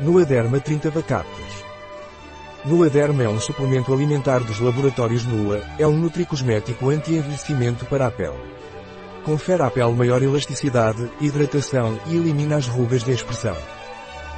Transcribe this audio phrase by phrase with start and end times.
[0.00, 1.64] Nuaderma 30 Vacaptas.
[2.64, 8.42] Nuaderma é um suplemento alimentar dos laboratórios Nua, é um nutricosmético anti-envelhecimento para a pele.
[9.24, 13.56] Confere à pele maior elasticidade, hidratação e elimina as rugas de expressão.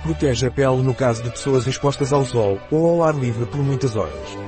[0.02, 3.62] Protege a pele no caso de pessoas expostas ao sol ou ao ar livre por
[3.62, 4.38] muitas horas.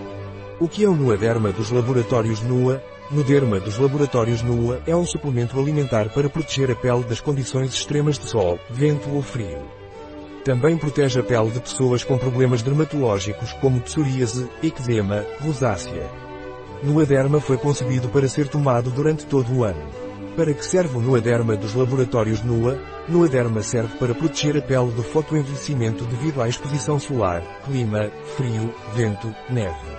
[0.61, 2.82] O que é o Nuaderma dos laboratórios Nua?
[3.11, 8.18] Nuderma dos laboratórios Nua é um suplemento alimentar para proteger a pele das condições extremas
[8.18, 9.77] de sol, vento ou frio.
[10.48, 16.11] Também protege a pele de pessoas com problemas dermatológicos como psoríase, eczema, rosácea.
[16.82, 19.86] Nuaderma foi concebido para ser tomado durante todo o ano.
[20.34, 22.79] Para que serve o Nuaderma dos laboratórios Nua?
[23.06, 29.30] Nuaderma serve para proteger a pele do fotoenvelhecimento devido à exposição solar, clima, frio, vento,
[29.50, 29.98] neve.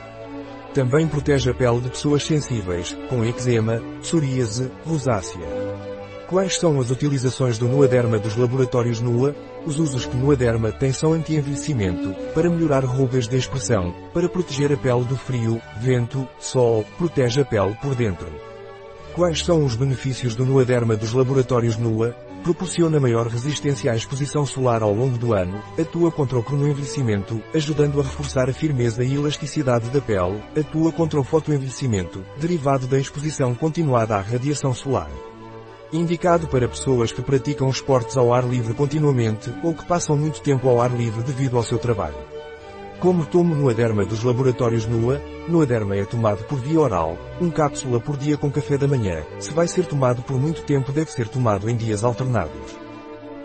[0.74, 5.89] Também protege a pele de pessoas sensíveis, com eczema, psoríase, rosácea.
[6.30, 9.36] Quais são as utilizações do Nuaderma dos laboratórios NUA?
[9.66, 14.78] Os usos que Nuaderma tem são anti-envelhecimento, para melhorar rugas de expressão, para proteger a
[14.78, 18.28] pele do frio, vento, sol, protege a pele por dentro.
[19.16, 22.16] Quais são os benefícios do Nuaderma dos laboratórios NUA?
[22.44, 28.00] Proporciona maior resistência à exposição solar ao longo do ano, atua contra o cronoenvelhecimento, ajudando
[28.00, 33.56] a reforçar a firmeza e elasticidade da pele, atua contra o fotoenvelhecimento, derivado da exposição
[33.56, 35.10] continuada à radiação solar.
[35.92, 40.70] Indicado para pessoas que praticam esportes ao ar livre continuamente ou que passam muito tempo
[40.70, 42.16] ao ar livre devido ao seu trabalho.
[43.00, 48.18] Como tomo Nuaderma dos laboratórios NUA, Nuaderma é tomado por via oral, um cápsula por
[48.18, 49.24] dia com café da manhã.
[49.40, 52.78] Se vai ser tomado por muito tempo deve ser tomado em dias alternados.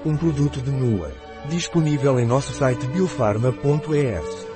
[0.04, 1.12] Um produto de NUA.
[1.48, 4.53] Disponível em nosso site biofarma.es.